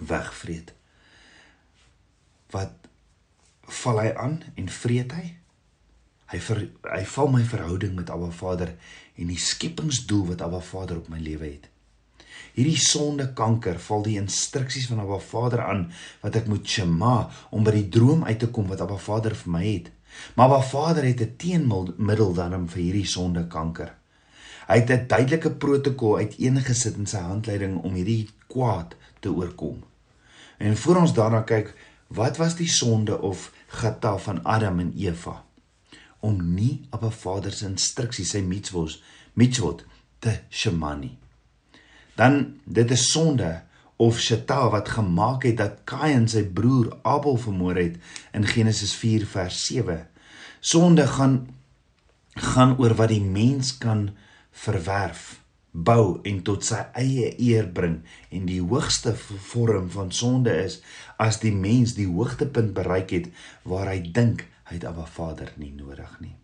wegvreet. 0.10 0.74
Wat 2.51 2.74
val 3.79 4.01
hy 4.03 4.10
aan 4.20 4.41
en 4.60 4.67
vreet 4.67 5.15
hy? 5.15 5.29
Hy 6.36 6.41
ver, 6.43 6.60
hy 6.98 7.03
val 7.13 7.31
my 7.31 7.46
verhouding 7.48 7.96
met 7.96 8.12
Abba 8.12 8.34
Vader 8.36 8.74
en 9.15 9.31
die 9.31 9.39
skepingsdoel 9.39 10.34
wat 10.34 10.43
Abba 10.43 10.60
Vader 10.60 11.00
op 11.00 11.08
my 11.13 11.22
lewe 11.24 11.48
het. 11.48 11.72
Hierdie 12.58 12.79
sonde 12.79 13.29
kanker 13.39 13.79
val 13.79 14.03
die 14.03 14.20
instruksies 14.20 14.91
van 14.91 15.00
Abba 15.00 15.24
Vader 15.24 15.63
aan 15.63 15.88
wat 16.25 16.36
ek 16.43 16.51
moet 16.51 16.67
shema 16.67 17.15
om 17.55 17.63
by 17.63 17.77
die 17.79 17.88
droom 17.96 18.27
uit 18.27 18.43
te 18.43 18.51
kom 18.51 18.67
wat 18.67 18.84
Abba 18.84 19.00
Vader 19.00 19.39
vir 19.46 19.55
my 19.55 19.65
het. 19.70 19.91
Maar 20.36 20.46
Abba 20.46 20.62
Vader 20.62 21.03
het 21.03 21.22
'n 21.22 21.36
teenmiddel 21.38 22.34
dan 22.34 22.70
vir 22.70 22.82
hierdie 22.82 23.06
sonde 23.06 23.48
kanker. 23.48 23.96
Hy 24.68 24.75
het 24.75 24.89
'n 24.89 25.08
duidelike 25.08 25.51
protokol 25.51 26.18
uiteengesit 26.18 26.96
in 26.98 27.06
sy 27.06 27.18
handleiding 27.18 27.82
om 27.84 27.94
hierdie 27.94 28.30
kwaad 28.48 28.96
te 29.20 29.32
oorkom. 29.34 29.84
En 30.58 30.77
voor 30.77 30.96
ons 30.96 31.13
daarna 31.13 31.41
kyk, 31.41 31.74
wat 32.08 32.38
was 32.38 32.56
die 32.56 32.70
sonde 32.70 33.22
of 33.22 33.51
gata 33.68 34.18
van 34.18 34.44
Adam 34.44 34.80
en 34.80 34.94
Eva? 34.98 35.44
Om 36.20 36.53
nie 36.53 36.88
'n 36.91 37.12
Vader 37.12 37.51
se 37.51 37.65
instruksies, 37.65 38.30
sy 38.30 38.41
mitzvos, 38.41 39.03
mitzvot 39.34 39.86
te 40.20 40.39
shema 40.50 40.96
nie 40.96 41.22
dan 42.22 42.60
dit 42.63 42.91
is 42.91 43.10
sonde 43.12 43.50
of 44.01 44.17
shata 44.20 44.70
wat 44.74 44.89
gemaak 44.89 45.46
het 45.46 45.60
dat 45.60 45.84
Kain 45.86 46.25
sy 46.31 46.41
broer 46.58 46.89
Abel 47.05 47.38
vermoor 47.38 47.77
het 47.77 48.00
in 48.34 48.48
Genesis 48.50 48.96
4 48.98 49.27
vers 49.29 49.60
7. 49.67 50.00
Sonde 50.60 51.05
gaan 51.08 51.36
gaan 52.41 52.77
oor 52.79 52.96
wat 52.96 53.12
die 53.12 53.22
mens 53.22 53.74
kan 53.77 54.10
verwerf, 54.55 55.41
bou 55.72 56.20
en 56.27 56.39
tot 56.48 56.65
sy 56.65 56.79
eie 56.98 57.29
eer 57.39 57.67
bring 57.72 58.00
en 58.31 58.48
die 58.48 58.62
hoogste 58.63 59.13
vorm 59.15 59.89
van 59.91 60.10
sonde 60.12 60.51
is 60.63 60.79
as 61.22 61.39
die 61.43 61.53
mens 61.55 61.93
die 61.96 62.08
hoogtepunt 62.10 62.74
bereik 62.75 63.13
het 63.15 63.29
waar 63.63 63.91
hy 63.93 64.01
dink 64.03 64.48
hy 64.67 64.79
het 64.79 64.88
Abba 64.88 65.05
Vader 65.08 65.53
nie 65.60 65.72
nodig 65.75 66.12
nie 66.24 66.36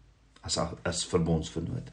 as 0.48 0.56
as 0.88 1.04
verbondsvernoot. 1.12 1.92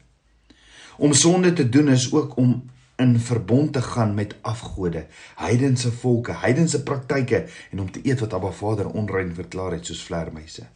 Om 0.95 1.13
sonde 1.13 1.51
te 1.53 1.67
doen 1.67 1.89
is 1.91 2.07
ook 2.13 2.37
om 2.39 2.61
in 3.01 3.19
verbond 3.19 3.73
te 3.73 3.81
gaan 3.81 4.13
met 4.13 4.35
afgode, 4.41 5.05
heidense 5.35 5.91
volke, 5.91 6.31
heidense 6.31 6.83
praktyke 6.83 7.45
en 7.71 7.79
om 7.79 7.91
te 7.91 7.99
eet 8.03 8.19
wat 8.19 8.33
Abba 8.33 8.51
Vader 8.51 8.87
onrein 8.87 9.33
verklaar 9.35 9.75
het 9.75 9.85
soos 9.85 10.03
vlermuise. 10.03 10.67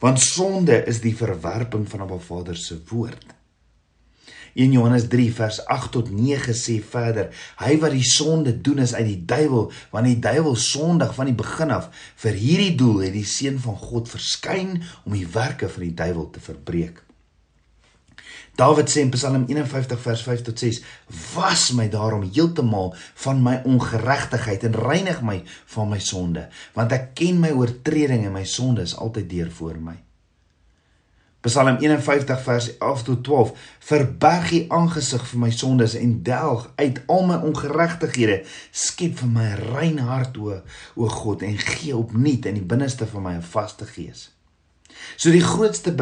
Want 0.00 0.20
sonde 0.20 0.82
is 0.84 1.00
die 1.00 1.16
verwerping 1.16 1.88
van 1.88 2.00
Abba 2.00 2.18
Vader 2.18 2.56
se 2.56 2.80
woord. 2.88 3.34
In 4.56 4.72
Johannes 4.72 5.04
3 5.12 5.32
vers 5.36 5.58
8 5.68 5.90
tot 5.92 6.10
9 6.10 6.54
sê 6.56 6.78
verder: 6.80 7.28
Hy 7.60 7.74
wat 7.82 7.92
die 7.92 8.06
sonde 8.08 8.54
doen 8.56 8.80
is 8.80 8.94
uit 8.96 9.04
die 9.04 9.24
duiwel, 9.28 9.68
want 9.92 10.08
die 10.08 10.18
duiwel 10.18 10.56
sondig 10.56 11.12
van 11.14 11.28
die 11.28 11.36
begin 11.36 11.74
af. 11.76 11.90
Vir 12.16 12.38
hierdie 12.40 12.72
doel 12.80 13.04
het 13.04 13.12
die 13.12 13.26
seun 13.28 13.60
van 13.60 13.76
God 13.76 14.08
verskyn 14.08 14.78
om 15.04 15.12
die 15.12 15.28
werke 15.28 15.68
van 15.68 15.84
die 15.84 15.92
duiwel 15.94 16.30
te 16.32 16.40
verbreek. 16.40 17.05
Dawid 18.56 18.88
sê 18.88 19.02
in 19.04 19.10
Psalm 19.12 19.44
51 19.44 19.98
vers 20.00 20.22
5 20.24 20.42
tot 20.42 20.58
6: 20.58 20.80
"Was 21.34 21.72
my 21.76 21.90
daarom 21.92 22.22
heeltemal 22.24 22.94
van 23.14 23.42
my 23.42 23.60
ongeregtigheid 23.68 24.64
en 24.64 24.72
reinig 24.72 25.20
my 25.20 25.42
van 25.74 25.88
my 25.88 25.98
sonde, 26.00 26.48
want 26.72 26.92
ek 26.92 27.10
ken 27.14 27.40
my 27.40 27.50
oortreding 27.52 28.24
en 28.24 28.32
my 28.32 28.44
sonde 28.44 28.80
is 28.80 28.96
altyd 28.96 29.28
deur 29.30 29.50
voor 29.50 29.76
my." 29.76 29.96
Psalm 31.44 31.76
51 31.76 32.40
vers 32.42 32.70
11 32.78 33.02
tot 33.02 33.24
12: 33.24 33.52
"Verberg 33.78 34.52
U 34.52 34.64
aangesig 34.68 35.26
vir 35.28 35.38
my 35.38 35.50
sondes 35.50 35.94
en 35.94 36.22
delg 36.22 36.72
uit 36.76 37.02
al 37.06 37.26
my 37.26 37.36
ongeregtighede, 37.36 38.44
skep 38.70 39.18
vir 39.20 39.28
my 39.28 39.44
'n 39.52 39.60
rein 39.76 39.98
hart 39.98 40.36
o, 40.38 40.62
o 40.96 41.08
God 41.08 41.42
en 41.42 41.58
gee 41.58 41.96
opnuut 41.96 42.46
in 42.46 42.54
die 42.54 42.64
binneste 42.64 43.06
van 43.06 43.22
my 43.22 43.34
'n 43.36 43.42
vaste 43.42 43.84
gees." 43.84 44.35
So 45.16 45.30
die 45.30 45.44
grootste 45.44 45.92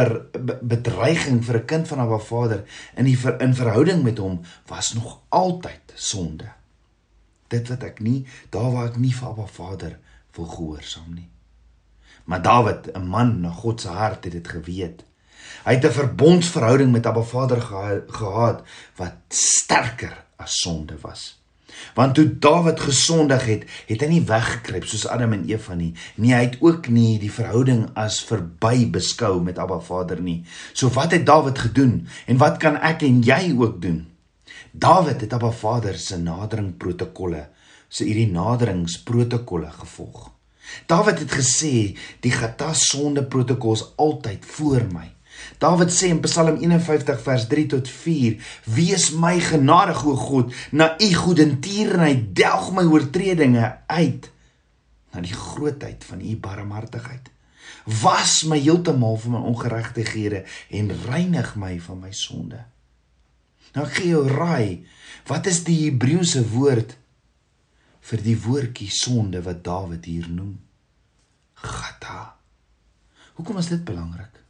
bedreiging 0.62 1.44
vir 1.44 1.56
'n 1.56 1.64
kind 1.66 1.88
van 1.88 1.98
Abba 1.98 2.18
Vader 2.18 2.64
in 2.96 3.04
die 3.04 3.18
ver, 3.18 3.40
in 3.40 3.54
verhouding 3.54 4.02
met 4.02 4.18
hom 4.18 4.40
was 4.66 4.92
nog 4.94 5.20
altyd 5.28 5.92
sonde. 5.94 6.52
Dit 7.48 7.68
wat 7.68 7.82
ek 7.82 8.00
nie 8.00 8.26
daar 8.50 8.72
waar 8.72 8.86
ek 8.86 8.96
nie 8.96 9.14
vir 9.14 9.28
Abba 9.28 9.46
Vader 9.46 9.98
wil 10.34 10.46
gehoorsaam 10.46 11.14
nie. 11.14 11.28
Maar 12.24 12.42
Dawid, 12.42 12.90
'n 12.94 13.06
man 13.06 13.40
na 13.40 13.50
God 13.50 13.80
se 13.80 13.88
hart, 13.88 14.24
het 14.24 14.32
dit 14.32 14.48
geweet. 14.48 15.04
Hy 15.64 15.74
het 15.74 15.84
'n 15.84 15.92
verbondsverhouding 15.92 16.92
met 16.92 17.06
Abba 17.06 17.22
Vader 17.22 17.60
gehad 18.08 18.62
wat 18.96 19.14
sterker 19.28 20.24
as 20.36 20.60
sonde 20.60 20.96
was. 21.00 21.43
Want 21.94 22.14
toe 22.14 22.26
Dawid 22.38 22.80
gesondig 22.80 23.46
het, 23.46 23.64
het 23.88 24.04
hy 24.04 24.08
nie 24.10 24.24
weggekruip 24.26 24.86
soos 24.88 25.06
Adam 25.10 25.32
en 25.36 25.46
Eva 25.50 25.76
nie. 25.78 25.92
Nee, 26.16 26.34
hy 26.34 26.42
het 26.48 26.58
ook 26.64 26.88
nie 26.92 27.18
die 27.22 27.32
verhouding 27.32 27.86
as 27.98 28.20
verby 28.26 28.86
beskou 28.94 29.38
met 29.44 29.58
Abba 29.62 29.80
Vader 29.84 30.22
nie. 30.22 30.42
So 30.72 30.90
wat 30.94 31.14
het 31.16 31.26
Dawid 31.26 31.58
gedoen 31.68 32.04
en 32.26 32.42
wat 32.42 32.60
kan 32.62 32.80
ek 32.80 33.06
en 33.06 33.22
jy 33.24 33.54
ook 33.56 33.80
doen? 33.82 34.04
Dawid 34.72 35.20
het 35.22 35.32
Abba 35.32 35.52
Vader 35.54 35.98
se 35.98 36.18
nadering 36.18 36.74
protokolle, 36.76 37.48
se 37.88 38.06
hierdie 38.08 38.30
naderingsprotokolle 38.34 39.70
gevolg. 39.80 40.30
Dawid 40.90 41.20
het 41.22 41.36
gesê 41.38 41.74
die 42.24 42.32
getas 42.34 42.88
sonde 42.90 43.22
protokols 43.22 43.92
altyd 44.00 44.46
voor 44.56 44.88
my. 44.90 45.13
Dawid 45.62 45.92
sê 45.94 46.10
in 46.12 46.20
Psalm 46.24 46.58
51 46.60 47.20
vers 47.24 47.46
3 47.50 47.66
tot 47.76 47.88
4: 47.88 48.36
Wees 48.76 49.10
my 49.16 49.38
genadig 49.40 50.04
o 50.04 50.16
God, 50.16 50.54
na 50.72 50.94
u 50.98 51.10
goedertierenheid 51.14 52.32
delg 52.36 52.70
my 52.76 52.84
oortredinge 52.88 53.72
uit 53.86 54.30
na 55.14 55.22
die 55.22 55.34
grootheid 55.34 56.04
van 56.04 56.20
u 56.20 56.34
barmhartigheid. 56.42 57.30
Was 58.02 58.42
my 58.50 58.58
heeltemal 58.58 59.16
van 59.22 59.36
my 59.36 59.42
ongeregtighede 59.52 60.44
en 60.74 60.92
reinig 61.06 61.54
my 61.60 61.76
van 61.80 62.00
my 62.02 62.12
sonde. 62.12 62.64
Nou 63.74 63.86
gee 63.90 64.12
jou 64.12 64.26
raai, 64.28 64.84
wat 65.26 65.46
is 65.50 65.64
die 65.66 65.80
Hebreëse 65.86 66.44
woord 66.52 66.96
vir 68.04 68.22
die 68.22 68.36
woordjie 68.38 68.90
sonde 68.92 69.42
wat 69.42 69.64
Dawid 69.66 70.06
hier 70.06 70.28
noem? 70.30 70.58
Gata. 71.64 72.34
Hoekom 73.34 73.58
is 73.58 73.70
dit 73.72 73.82
belangrik? 73.86 74.43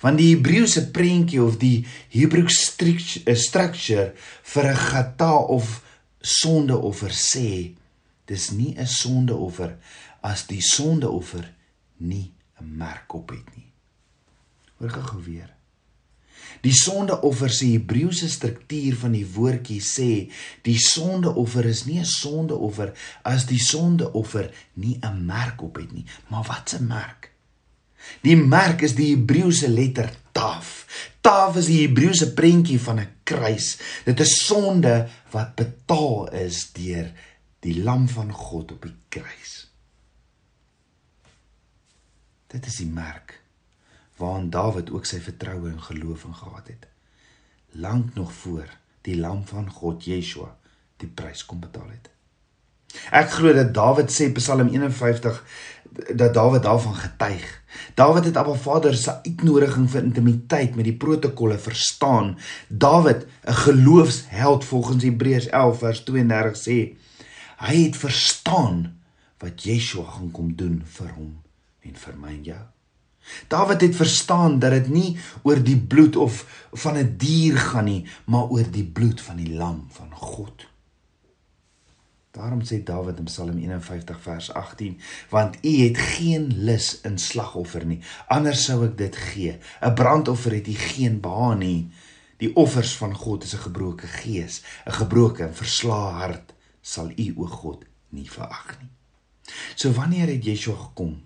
Want 0.00 0.18
die 0.18 0.34
Hebreëse 0.34 0.90
prentjie 0.90 1.42
of 1.42 1.58
die 1.58 1.86
Hebrew 2.08 2.46
eh, 2.46 3.34
structure 3.34 4.12
vir 4.42 4.64
'n 4.70 4.76
gata 4.76 5.34
of 5.36 5.82
sondeoffer 6.20 7.12
sê 7.12 7.74
dis 8.26 8.50
nie 8.50 8.74
'n 8.78 8.86
sondeoffer 8.86 9.76
as 10.22 10.46
die 10.46 10.62
sondeoffer 10.62 11.54
nie 11.96 12.32
'n 12.60 12.76
merk 12.76 13.14
op 13.14 13.30
het 13.30 13.56
nie. 13.56 13.72
Hoor 14.78 14.90
gou 14.90 15.22
weer. 15.22 15.56
Die 16.60 16.74
sondeoffer 16.74 17.50
se 17.50 17.66
Hebreëse 17.66 18.28
struktuur 18.28 18.96
van 18.96 19.12
die 19.12 19.26
woordjie 19.26 19.80
sê 19.80 20.10
die 20.62 20.78
sondeoffer 20.78 21.64
is 21.64 21.84
nie 21.84 21.98
'n 22.00 22.04
sondeoffer 22.04 22.92
as 23.22 23.46
die 23.46 23.60
sondeoffer 23.60 24.50
nie 24.74 24.98
'n 25.02 25.24
merk 25.26 25.62
op 25.62 25.76
het 25.76 25.92
nie. 25.92 26.04
Maar 26.28 26.44
wat 26.44 26.74
'n 26.78 26.86
merk? 26.86 27.35
Die 28.22 28.36
merk 28.36 28.82
is 28.82 28.94
die 28.98 29.14
Hebreëse 29.14 29.68
letter 29.68 30.10
Taf. 30.32 30.86
Taf 31.20 31.56
is 31.56 31.70
die 31.70 31.82
Hebreëse 31.84 32.32
prentjie 32.34 32.80
van 32.80 33.00
'n 33.00 33.08
kruis. 33.22 33.78
Dit 34.04 34.20
is 34.20 34.46
sonde 34.46 35.08
wat 35.30 35.54
betaal 35.54 36.30
is 36.32 36.72
deur 36.72 37.12
die 37.60 37.82
lam 37.82 38.08
van 38.08 38.32
God 38.32 38.72
op 38.72 38.82
die 38.82 38.96
kruis. 39.08 39.70
Dit 42.46 42.66
is 42.66 42.76
die 42.76 42.90
merk 42.90 43.40
waaraan 44.16 44.50
Dawid 44.50 44.90
ook 44.90 45.04
sy 45.04 45.20
vertroue 45.20 45.70
en 45.70 45.82
geloof 45.82 46.24
in 46.24 46.34
gehad 46.34 46.68
het. 46.68 46.86
Lank 47.70 48.14
nog 48.14 48.32
voor 48.32 48.68
die 49.00 49.16
lam 49.16 49.46
van 49.46 49.70
God 49.70 50.04
Yeshua 50.04 50.56
die 50.96 51.08
prys 51.08 51.44
kom 51.44 51.60
betaal 51.60 51.90
het. 51.90 52.08
Ek 53.12 53.30
glo 53.36 53.52
dat 53.52 53.74
Dawid 53.76 54.12
sê 54.12 54.30
Psalm 54.38 54.70
51 54.72 55.42
dat 56.14 56.34
Dawid 56.34 56.62
daarvan 56.62 56.94
getuig. 56.94 57.62
Dawid 57.94 58.24
het 58.24 58.36
Abba 58.36 58.54
Vader 58.54 58.94
se 58.94 59.22
uitnodiging 59.22 59.90
vir 59.90 60.02
intimiteit 60.02 60.74
met 60.74 60.84
die 60.84 60.96
protokolle 60.96 61.58
verstaan. 61.58 62.36
Dawid, 62.68 63.26
'n 63.44 63.52
geloofsheld 63.52 64.64
volgens 64.64 65.02
Hebreërs 65.02 65.46
11 65.46 65.78
vers 65.78 66.00
32 66.04 66.56
sê, 66.56 66.96
hy 67.56 67.76
het 67.82 67.96
verstaan 67.96 68.96
wat 69.38 69.62
Yeshua 69.62 70.10
gaan 70.10 70.30
kom 70.30 70.54
doen 70.54 70.82
vir 70.84 71.10
hom 71.16 71.42
en 71.80 71.94
vir 71.94 72.14
my 72.18 72.28
en 72.28 72.42
jou. 72.42 72.64
Dawid 73.48 73.80
het 73.80 73.96
verstaan 73.96 74.58
dat 74.58 74.70
dit 74.70 74.88
nie 74.88 75.18
oor 75.42 75.62
die 75.62 75.78
bloed 75.78 76.16
of 76.16 76.46
van 76.72 76.96
'n 76.96 77.14
dier 77.16 77.58
gaan 77.58 77.84
nie, 77.84 78.06
maar 78.24 78.48
oor 78.48 78.70
die 78.70 78.84
bloed 78.84 79.20
van 79.20 79.36
die 79.36 79.54
lam 79.54 79.86
van 79.90 80.10
God. 80.12 80.66
Daarom 82.36 82.60
sê 82.60 82.82
Dawid 82.84 83.18
in 83.18 83.24
Psalm 83.30 83.56
51 83.58 84.20
vers 84.20 84.52
18: 84.52 85.00
Want 85.32 85.56
U 85.64 85.72
het 85.80 85.98
geen 85.98 86.50
lus 86.68 87.00
in 87.00 87.16
slagoffer 87.18 87.86
nie, 87.88 88.02
anders 88.28 88.66
sou 88.68 88.82
ek 88.84 88.98
dit 88.98 89.16
gee. 89.16 89.56
'n 89.80 89.94
Brandoffer 89.96 90.52
het 90.52 90.68
U 90.68 90.74
geen 90.92 91.20
behaag 91.20 91.58
nie. 91.58 91.88
Die 92.36 92.52
offers 92.56 92.92
van 92.96 93.14
God 93.14 93.44
is 93.44 93.54
'n 93.54 93.64
gebroke 93.64 94.06
gees, 94.06 94.62
'n 94.84 94.92
gebroke 94.92 95.42
en 95.42 95.54
verslae 95.54 96.12
hart 96.20 96.52
sal 96.80 97.10
U 97.16 97.32
o 97.36 97.46
God 97.46 97.84
nie 98.08 98.30
verag 98.30 98.76
nie. 98.80 98.92
So 99.74 99.92
wanneer 99.92 100.28
het 100.28 100.44
Yeshua 100.44 100.76
gekom 100.76 101.22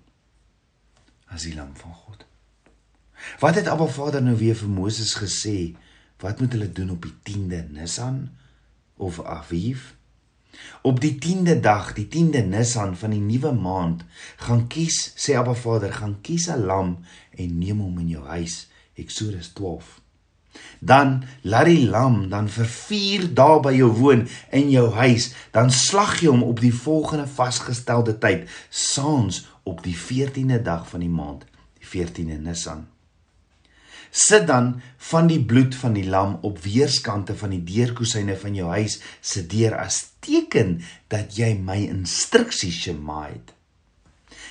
as 1.26 1.43
die 1.43 1.55
lam 1.55 1.76
van 1.76 1.95
God? 1.95 2.26
Wat 3.40 3.55
het 3.55 3.67
Abba 3.67 3.87
Vader 3.87 4.23
nou 4.23 4.37
weer 4.37 4.57
vir 4.57 4.69
Moses 4.69 5.14
gesê? 5.14 5.76
Wat 6.21 6.40
moet 6.40 6.52
hulle 6.52 6.73
doen 6.73 6.90
op 6.90 7.02
die 7.02 7.14
10de 7.23 7.69
Nisan 7.71 8.31
of 8.97 9.21
Aviv? 9.25 9.99
Op 10.83 11.00
die 11.00 11.19
10de 11.19 11.61
dag, 11.61 11.92
die 11.92 12.09
10de 12.09 12.45
Nisan 12.47 12.97
van 12.97 13.11
die 13.11 13.21
nuwe 13.21 13.52
maand, 13.52 14.04
gaan 14.37 14.66
kies, 14.73 15.12
sê 15.16 15.37
Abba 15.37 15.54
Vader, 15.54 15.92
gaan 15.92 16.19
kies 16.21 16.49
'n 16.49 16.64
lam 16.66 16.99
en 17.37 17.59
neem 17.59 17.80
hom 17.80 17.99
in 17.99 18.09
jou 18.09 18.25
huis. 18.26 18.69
Eksodus 18.95 19.52
12. 19.52 20.00
Dan 20.80 21.23
laat 21.42 21.66
die 21.66 21.88
lam 21.88 22.28
dan 22.28 22.49
vir 22.49 22.66
4 22.66 23.35
dae 23.35 23.61
by 23.61 23.73
jou 23.73 23.90
woon 23.92 24.28
in 24.50 24.71
jou 24.71 24.90
huis, 24.90 25.35
dan 25.52 25.71
slag 25.71 26.21
jy 26.21 26.28
hom 26.28 26.42
op 26.42 26.61
die 26.61 26.75
volgende 26.75 27.26
vasgestelde 27.26 28.19
tyd, 28.19 28.49
saans 28.71 29.47
op 29.62 29.83
die 29.83 29.97
14de 29.97 30.62
dag 30.62 30.88
van 30.88 31.00
die 31.00 31.09
maand, 31.09 31.45
die 31.78 31.87
14de 31.87 32.40
Nisan 32.40 32.88
sit 34.11 34.47
dan 34.47 34.75
van 35.11 35.31
die 35.31 35.40
bloed 35.45 35.75
van 35.75 35.95
die 35.95 36.07
lam 36.09 36.38
op 36.47 36.59
weerskante 36.64 37.37
van 37.37 37.55
die 37.55 37.62
deurkusyne 37.64 38.37
van 38.37 38.55
jou 38.59 38.69
huis 38.75 38.99
se 39.21 39.47
deur 39.47 39.79
as 39.79 40.02
teken 40.21 40.81
dat 41.09 41.38
jy 41.38 41.55
my 41.55 41.79
instruksies 41.88 42.83
gemaak 42.85 43.33
het. 43.33 43.57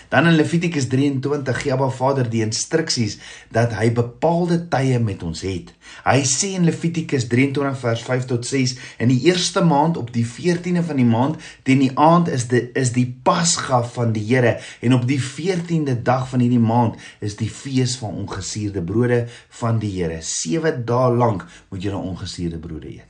Dan 0.09 0.27
in 0.27 0.35
Levitikus 0.35 0.87
23 0.89 1.61
gee 1.61 1.73
Abba 1.73 1.89
Vader 1.93 2.29
die 2.29 2.41
instruksies 2.41 3.19
dat 3.53 3.75
hy 3.77 3.91
bepaalde 3.93 4.57
tye 4.71 4.97
met 5.01 5.21
ons 5.25 5.43
het. 5.45 5.69
Hy 6.01 6.23
sê 6.25 6.55
in 6.57 6.65
Levitikus 6.65 7.27
23 7.29 7.77
vers 7.77 8.05
5 8.07 8.25
tot 8.31 8.47
6 8.49 8.73
in 9.05 9.13
die 9.13 9.19
eerste 9.27 9.61
maand 9.65 9.99
op 10.01 10.09
die 10.15 10.25
14de 10.25 10.81
van 10.87 10.97
die 10.97 11.05
maand 11.05 11.37
teen 11.67 11.83
die 11.85 11.91
aand 11.93 12.31
is 12.33 12.47
dit 12.49 12.73
is 12.79 12.93
die 12.95 13.05
Pasga 13.05 13.83
van 13.93 14.15
die 14.15 14.25
Here 14.31 14.57
en 14.81 14.97
op 14.97 15.05
die 15.09 15.19
14de 15.21 15.99
dag 16.01 16.25
van 16.31 16.41
hierdie 16.41 16.63
maand 16.63 16.97
is 17.21 17.37
die 17.37 17.51
fees 17.53 17.93
van 18.01 18.17
ongesuurde 18.23 18.81
brode 18.81 19.27
van 19.61 19.77
die 19.81 19.93
Here. 19.99 20.23
7 20.25 20.85
dae 20.89 21.13
lank 21.13 21.45
moet 21.69 21.85
julle 21.85 22.01
ongesuurde 22.01 22.57
brode 22.57 22.89
eet. 22.89 23.05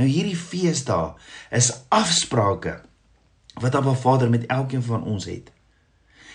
Nou 0.00 0.08
hierdie 0.08 0.38
feesdae 0.38 1.12
is 1.54 1.70
afsprake 1.92 2.80
wat 3.60 3.76
Abba 3.78 3.92
Vader 3.94 4.30
met 4.32 4.48
elkeen 4.50 4.82
van 4.82 5.04
ons 5.04 5.28
het. 5.30 5.52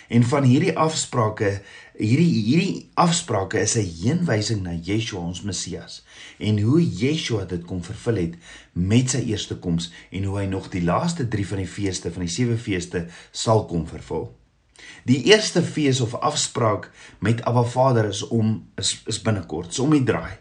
En 0.09 0.23
van 0.25 0.43
hierdie 0.43 0.73
afsprake, 0.73 1.59
hierdie 1.93 2.31
hierdie 2.47 2.89
afsprake 2.97 3.59
is 3.61 3.75
'n 3.77 3.85
heenwysing 4.01 4.63
na 4.65 4.73
Yeshua 4.73 5.21
ons 5.21 5.41
Messias 5.41 6.01
en 6.37 6.59
hoe 6.59 6.81
Yeshua 6.81 7.45
dit 7.45 7.65
kom 7.65 7.83
vervul 7.83 8.15
het 8.15 8.33
met 8.73 9.09
sy 9.09 9.21
eerste 9.29 9.55
koms 9.55 9.91
en 10.09 10.23
hoe 10.23 10.39
hy 10.39 10.45
nog 10.45 10.69
die 10.69 10.81
laaste 10.81 11.27
3 11.27 11.47
van 11.47 11.57
die 11.57 11.67
feeste 11.67 12.11
van 12.11 12.25
die 12.25 12.33
sewe 12.33 12.57
feeste 12.57 13.07
sal 13.31 13.65
kom 13.65 13.87
vervul. 13.87 14.35
Die 15.03 15.23
eerste 15.23 15.61
fees 15.63 16.01
of 16.01 16.15
afspraak 16.15 16.91
met 17.19 17.41
Abba 17.41 17.63
Vader 17.63 18.05
is 18.05 18.27
om 18.27 18.69
is, 18.75 19.01
is 19.05 19.21
binnekort, 19.21 19.73
so 19.73 19.83
om 19.83 19.91
die 19.91 20.03
draai. 20.03 20.37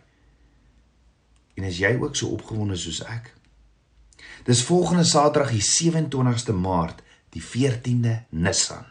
En 1.54 1.64
is 1.64 1.78
jy 1.78 1.96
ook 2.00 2.16
so 2.16 2.28
opgewonde 2.28 2.76
soos 2.76 3.02
ek? 3.04 3.34
Dis 4.44 4.62
volgende 4.64 5.04
Saterdag 5.04 5.50
die 5.50 5.64
27ste 5.64 6.54
Maart, 6.54 7.02
die 7.34 7.42
14de 7.42 8.22
Nisan. 8.30 8.86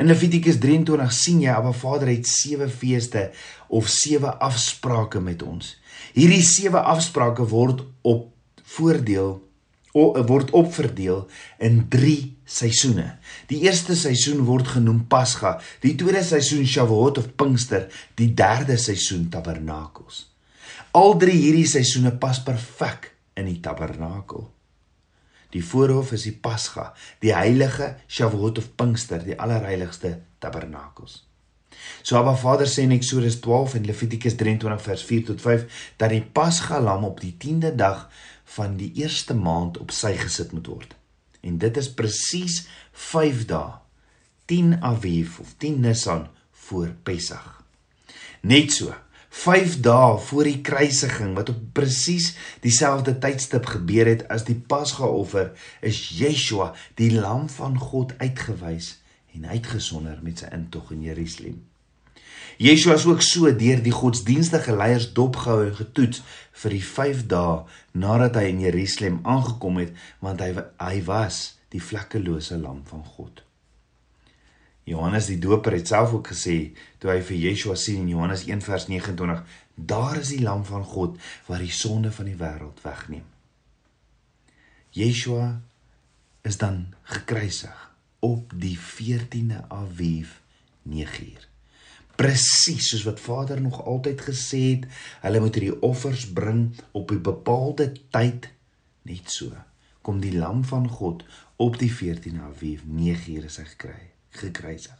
In 0.00 0.10
Levitikus 0.10 0.58
23 0.62 1.12
sien 1.12 1.40
jy 1.44 1.52
Abba 1.52 1.72
Vader 1.76 2.10
het 2.12 2.28
sewe 2.28 2.68
feeste 2.68 3.30
of 3.68 3.88
sewe 3.92 4.34
afsprake 4.38 5.20
met 5.20 5.42
ons. 5.42 5.76
Hierdie 6.16 6.42
sewe 6.44 6.80
afsprake 6.80 7.46
word 7.48 7.84
op 8.02 8.28
voordeel 8.76 9.40
word 9.92 10.50
opverdeel 10.56 11.26
in 11.60 11.82
3 11.92 12.14
seisoene. 12.48 13.18
Die 13.50 13.60
eerste 13.66 13.96
seisoen 13.96 14.44
word 14.48 14.70
genoem 14.76 15.02
Pasga, 15.08 15.58
die 15.84 15.94
tweede 16.00 16.22
seisoen 16.24 16.64
Shavuot 16.64 17.20
of 17.20 17.34
Pinkster, 17.36 17.90
die 18.16 18.30
derde 18.34 18.78
seisoen 18.80 19.28
Tabernakels. 19.32 20.30
Al 20.96 21.16
drie 21.20 21.36
hierdie 21.36 21.68
seisoene 21.68 22.14
pas 22.20 22.40
perfek 22.44 23.12
in 23.36 23.48
die 23.48 23.60
tabernakel. 23.64 24.48
Die 25.52 25.64
voorhof 25.64 26.14
is 26.16 26.24
die 26.24 26.32
Pasga, 26.32 26.92
die 27.20 27.34
heilige 27.36 27.96
Shavuot 28.08 28.58
of 28.62 28.70
Pinkster, 28.76 29.20
die 29.20 29.38
allerheiligste 29.38 30.22
tabernakels. 30.40 31.22
So 32.02 32.16
Abba 32.16 32.34
Vader 32.36 32.68
sê 32.68 32.84
in 32.86 32.94
Eksodus 32.94 33.40
12 33.42 33.76
en 33.80 33.86
Levitikus 33.88 34.36
23 34.38 34.84
vers 34.86 35.04
4 35.08 35.24
tot 35.32 35.42
5 35.44 35.84
dat 36.00 36.12
die 36.12 36.22
Pasga 36.22 36.80
lam 36.80 37.04
op 37.08 37.20
die 37.20 37.34
10de 37.40 37.74
dag 37.76 38.08
van 38.56 38.76
die 38.80 38.92
eerste 39.02 39.34
maand 39.34 39.78
op 39.82 39.92
sy 39.94 40.14
gesit 40.20 40.52
moet 40.52 40.68
word. 40.70 40.96
En 41.42 41.58
dit 41.58 41.76
is 41.76 41.90
presies 41.98 42.62
5 43.10 43.46
dae 43.50 43.78
10 44.50 44.78
Aviv 44.84 45.38
of 45.42 45.54
10 45.58 45.80
Nisan 45.80 46.28
voor 46.68 46.92
Pessach. 47.02 47.62
Net 48.42 48.72
so 48.74 48.94
5 49.32 49.78
dae 49.80 50.18
voor 50.20 50.44
die 50.44 50.60
kruisiging 50.60 51.32
wat 51.34 51.48
op 51.48 51.60
presies 51.72 52.34
dieselfde 52.60 53.14
tydstip 53.18 53.64
gebeur 53.74 54.10
het 54.10 54.26
as 54.28 54.44
die 54.44 54.58
Pasgaoffer, 54.68 55.54
is 55.80 55.98
Yeshua, 56.18 56.74
die 57.00 57.08
lam 57.16 57.48
van 57.48 57.78
God 57.80 58.12
uitgewys 58.20 58.98
en 59.32 59.48
uitgesonder 59.48 60.18
met 60.22 60.44
sy 60.44 60.50
intog 60.52 60.90
in 60.92 61.06
Jerusalem. 61.08 61.62
Yeshua 62.60 62.98
is 63.00 63.06
ook 63.08 63.24
so 63.24 63.48
deur 63.56 63.80
die 63.80 63.94
godsdienstige 63.96 64.76
leiers 64.76 65.08
dopgehou 65.16 65.62
en 65.64 65.78
getoets 65.80 66.20
vir 66.62 66.76
die 66.76 66.84
5 66.84 67.24
dae 67.32 67.62
nadat 68.04 68.36
hy 68.36 68.44
in 68.52 68.60
Jerusalem 68.66 69.22
aangekom 69.24 69.80
het, 69.80 69.96
want 70.20 70.44
hy 70.44 70.52
hy 70.76 71.00
was 71.08 71.40
die 71.72 71.80
vlekkelose 71.80 72.60
lam 72.60 72.84
van 72.92 73.00
God. 73.16 73.40
Johannes 74.84 75.28
die 75.30 75.38
Doper 75.38 75.76
het 75.76 75.86
self 75.86 76.12
ook 76.16 76.32
gesê 76.32 76.72
toe 76.98 77.12
hy 77.12 77.20
vir 77.22 77.38
Yeshua 77.38 77.76
sien 77.78 78.02
in 78.02 78.10
Johannes 78.10 78.42
1 78.48 78.64
vers 78.66 78.88
29, 78.90 79.44
daar 79.74 80.18
is 80.18 80.32
die 80.34 80.42
lam 80.42 80.64
van 80.66 80.82
God 80.82 81.20
wat 81.46 81.62
die 81.62 81.70
sonde 81.70 82.10
van 82.12 82.26
die 82.26 82.38
wêreld 82.40 82.82
wegneem. 82.82 83.28
Yeshua 84.92 85.62
is 86.42 86.58
dan 86.58 86.90
gekruisig 87.14 87.78
op 88.26 88.50
die 88.58 88.74
14de 88.78 89.62
Aviv 89.70 90.34
9uur. 90.90 91.46
Presies 92.18 92.90
soos 92.90 93.06
wat 93.06 93.22
Vader 93.22 93.62
nog 93.62 93.78
altyd 93.86 94.20
gesê 94.26 94.62
het, 94.74 94.86
hulle 95.22 95.40
moet 95.40 95.56
hierdie 95.58 95.78
offers 95.80 96.26
bring 96.26 96.74
op 96.92 97.10
'n 97.10 97.22
bepaalde 97.22 97.92
tyd 98.10 98.50
net 99.02 99.30
so. 99.30 99.54
Kom 100.02 100.20
die 100.20 100.36
lam 100.36 100.64
van 100.64 100.88
God 100.88 101.24
op 101.56 101.78
die 101.78 101.90
14de 101.90 102.42
Aviv 102.42 102.82
9uur 102.82 103.44
is 103.46 103.56
hy 103.56 103.64
gekry 103.64 104.11
gekruisig. 104.40 104.98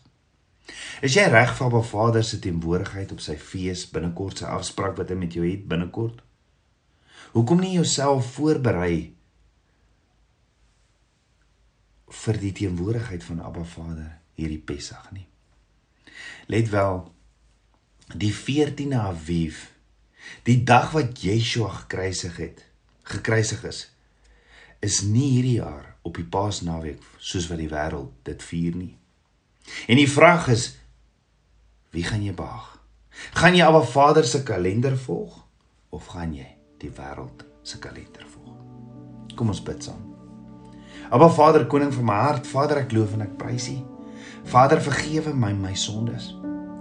Is 1.03 1.17
jy 1.17 1.25
reg 1.31 1.55
vir 1.57 1.67
Abba 1.67 1.81
Vader 1.87 2.25
se 2.25 2.39
teenwoordigheid 2.43 3.13
op 3.15 3.23
sy 3.25 3.35
fees 3.41 3.87
binnekort 3.91 4.43
sy 4.43 4.51
afspraak 4.53 4.95
wat 5.01 5.11
hy 5.11 5.19
met 5.19 5.35
jou 5.37 5.45
het 5.47 5.65
binnekort? 5.69 6.21
Hoekom 7.33 7.63
nie 7.65 7.75
jouself 7.75 8.35
voorberei 8.37 8.97
vir 12.23 12.39
die 12.39 12.53
teenwoordigheid 12.61 13.25
van 13.25 13.43
Abba 13.43 13.65
Vader 13.67 14.19
hierdie 14.39 14.61
Pessach 14.61 15.11
nie? 15.17 15.27
Let 16.53 16.71
wel 16.71 17.07
die 18.13 18.33
14de 18.37 18.99
Aviv, 19.01 19.65
die 20.47 20.61
dag 20.63 20.93
wat 20.95 21.23
Yeshua 21.25 21.73
gekruisig 21.83 22.37
het, 22.39 22.65
gekruisig 23.09 23.65
is, 23.67 23.87
is 24.83 25.03
nie 25.07 25.31
hierdie 25.37 25.59
jaar 25.61 25.95
op 26.03 26.19
die 26.19 26.27
Paasnaweek 26.27 27.03
soos 27.19 27.49
wat 27.51 27.63
die 27.63 27.71
wêreld 27.71 28.13
dit 28.27 28.43
vier 28.43 28.77
nie. 28.77 28.93
En 29.87 29.97
die 29.97 30.11
vraag 30.11 30.49
is 30.53 30.71
wie 31.93 32.05
gaan 32.05 32.23
jy 32.25 32.33
behaag? 32.35 32.71
Gaan 33.37 33.57
jy 33.57 33.65
Abba 33.65 33.83
Vader 33.85 34.25
se 34.25 34.43
kalender 34.43 34.97
volg 34.99 35.37
of 35.93 36.07
gaan 36.15 36.33
jy 36.35 36.47
die 36.81 36.91
wêreld 36.97 37.45
se 37.63 37.79
kalender 37.79 38.25
volg? 38.27 38.57
Kom 39.37 39.53
ons 39.53 39.63
bid 39.63 39.85
saam. 39.85 40.01
Abba 41.13 41.29
Vader, 41.29 41.67
koning 41.69 41.93
van 41.93 42.09
my 42.09 42.21
hart, 42.25 42.49
Vader, 42.49 42.81
ek 42.87 42.95
loof 42.97 43.13
en 43.17 43.27
ek 43.27 43.37
prys 43.41 43.69
U. 43.75 43.77
Vader, 44.49 44.81
vergewe 44.81 45.35
my 45.37 45.53
my 45.53 45.75
sondes. 45.77 46.33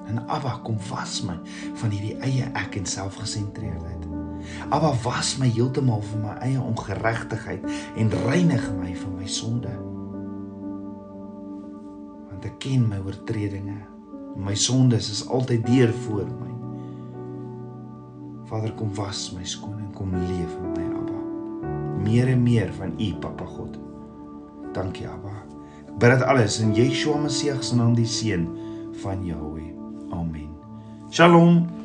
En 0.07 0.23
Abba, 0.31 0.57
kom 0.63 0.79
was 0.89 1.19
my 1.27 1.35
van 1.81 1.91
hierdie 1.91 2.15
eie 2.23 2.47
ek 2.55 2.79
en 2.79 2.87
selfgesentreerdheid. 2.87 4.07
Abba, 4.71 4.95
was 5.03 5.35
my 5.41 5.51
heeltemal 5.51 6.01
van 6.13 6.25
my 6.29 6.39
eie 6.47 6.63
ongeregtigheid 6.63 7.67
en 7.99 8.19
reinig 8.23 8.67
my 8.79 8.95
van 8.95 9.17
my 9.19 9.27
sonde 9.27 9.90
want 12.41 12.49
ek 12.49 12.59
ken 12.63 12.87
my 12.89 12.97
oortredinge. 13.05 13.77
My 14.35 14.55
sondes 14.55 15.09
is 15.11 15.27
altyd 15.29 15.65
deur 15.67 15.91
voor 16.07 16.25
my. 16.25 16.49
Vader, 18.49 18.73
kom 18.73 18.89
was 18.95 19.31
my 19.35 19.43
skoon 19.45 19.77
en 19.79 19.91
kom 19.93 20.11
leef 20.15 20.55
in 20.57 20.71
my, 20.73 20.87
Abba. 20.97 21.19
Meer 22.01 22.31
en 22.33 22.41
meer 22.43 22.71
van 22.73 22.95
U, 22.97 23.13
Papa 23.21 23.45
God. 23.45 23.77
Dankie, 24.73 25.07
Abba. 25.07 25.35
Ek 25.85 25.99
bid 25.99 26.15
dit 26.15 26.25
alles 26.25 26.59
in 26.63 26.73
Yeshua 26.73 27.19
Messie 27.21 27.53
se 27.61 27.75
naam, 27.75 27.93
die 27.95 28.07
seun 28.07 28.49
van 29.03 29.21
Jahweh. 29.25 29.69
Amen. 30.11 30.49
Shalom. 31.11 31.80